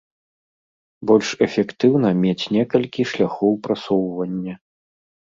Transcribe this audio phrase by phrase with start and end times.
[1.11, 4.57] Больш эфектыўна мець некалькі шляхоў прасоўвання.